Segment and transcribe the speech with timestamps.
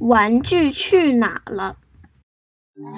[0.00, 1.76] 玩具去哪了？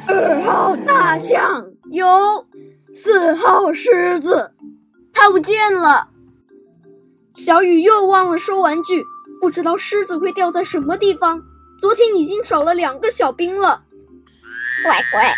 [0.06, 2.46] 二号大象有，
[2.94, 4.52] 四号狮子
[5.12, 6.08] 它不见了。
[7.34, 9.02] 小雨又忘了收玩具，
[9.40, 11.42] 不知道狮子会掉在什么地方。
[11.80, 13.82] 昨天已经少了两个小兵了。
[14.84, 15.34] 乖乖，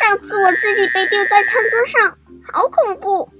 [0.00, 2.18] 上次我自己被丢在餐桌上，
[2.52, 3.30] 好恐怖。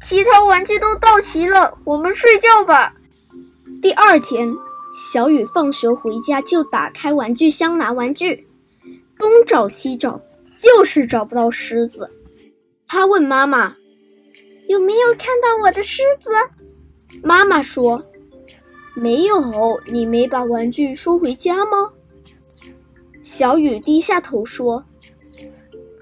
[0.00, 2.94] 其他玩具都到齐了，我们睡觉吧。
[3.80, 4.52] 第二天，
[4.92, 8.46] 小雨放学回家就打开玩具箱拿玩具，
[9.18, 10.20] 东找西找，
[10.58, 12.10] 就是找不到狮子。
[12.86, 13.74] 他问妈妈
[14.68, 16.30] ：“有没有看到我的狮子？”
[17.24, 18.04] 妈妈说
[18.94, 21.90] ：“没有，你没把玩具收回家吗？”
[23.22, 24.84] 小雨低下头说：“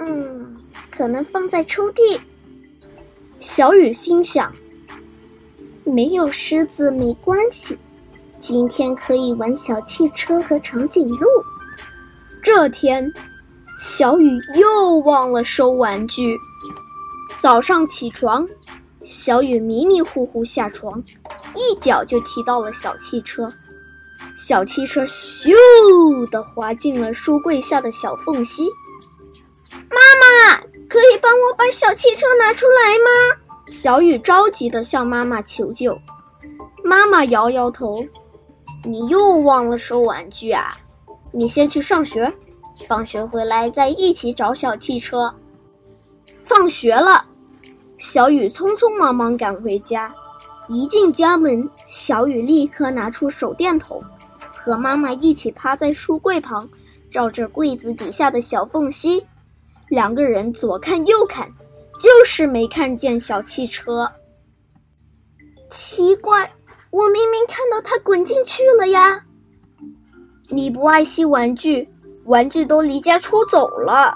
[0.01, 0.57] 嗯，
[0.91, 2.19] 可能放在抽屉。”
[3.39, 4.53] 小雨心想
[5.85, 7.79] ：“没有狮子没关系，
[8.41, 11.27] 今天可以玩小汽车和长颈鹿。”
[12.43, 13.13] 这天，
[13.79, 16.37] 小雨又忘了收玩具。
[17.39, 18.45] 早上起床，
[19.03, 21.01] 小雨迷迷糊糊下床，
[21.55, 23.49] 一脚就踢到了小汽车。
[24.37, 28.65] 小汽车咻的滑进了书柜下的小缝隙。
[29.91, 30.61] 妈妈。
[30.89, 33.71] 可以帮我把小汽车拿出来吗？
[33.71, 35.97] 小雨着急的向妈妈求救。
[36.83, 38.05] 妈妈摇摇头
[38.85, 40.77] ：“你又忘了收玩具啊？
[41.33, 42.33] 你先去上学，
[42.89, 45.35] 放学回来再一起找小汽车。”
[46.45, 47.25] 放学了，
[47.99, 50.13] 小雨匆匆忙忙赶回家。
[50.69, 54.03] 一进家门，小雨立刻拿出手电筒，
[54.57, 56.69] 和妈妈一起趴在书柜旁，
[57.11, 59.25] 照着柜子底下的小缝隙。
[59.89, 61.49] 两个人左看右看，
[62.01, 64.11] 就是没看见小汽车。
[65.71, 66.51] 奇怪，
[66.91, 69.25] 我明明看到它滚进去了呀！
[70.49, 71.89] 你不爱惜玩具，
[72.25, 74.15] 玩具都离家出走了。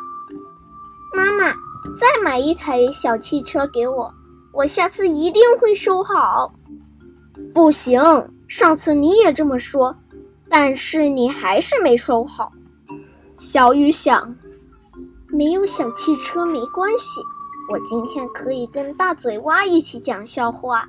[1.14, 1.52] 妈妈，
[1.98, 4.12] 再买一台小汽车给我，
[4.52, 6.52] 我下次一定会收好。
[7.54, 8.02] 不行，
[8.48, 9.96] 上次你也这么说，
[10.48, 12.52] 但是你还是没收好。
[13.36, 14.36] 小雨想。
[15.30, 17.20] 没有小汽车没关系，
[17.72, 20.88] 我今天可以跟大嘴蛙一起讲笑话。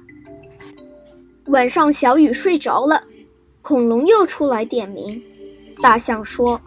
[1.47, 3.01] 晚上，小雨睡着了，
[3.61, 5.21] 恐龙又出来点名。
[5.81, 6.59] 大象说：“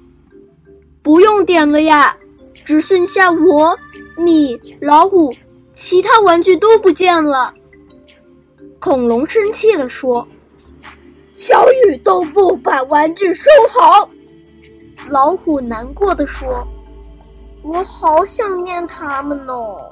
[1.03, 2.16] 不用点了呀，
[2.65, 3.77] 只剩下我、
[4.16, 5.34] 你、老虎，
[5.72, 7.53] 其他玩具都不见了。”
[8.78, 10.27] 恐龙生气地说
[11.34, 14.09] ：“小雨都不把玩具收好。”
[15.09, 16.66] 老虎难过的说。
[17.65, 19.91] 我好想念他们哦。